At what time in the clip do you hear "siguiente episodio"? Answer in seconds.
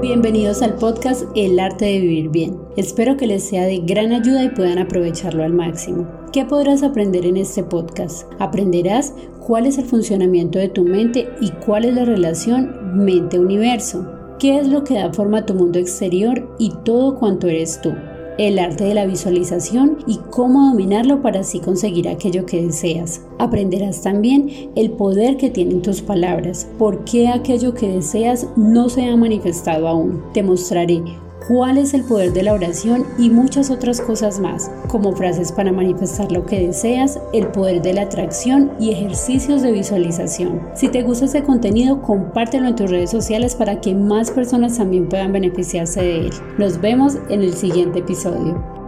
47.54-48.79